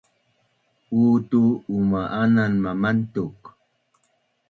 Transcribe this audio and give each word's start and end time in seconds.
utu 1.09 1.41
uma’anan 1.77 2.53
mamantuk 2.63 3.39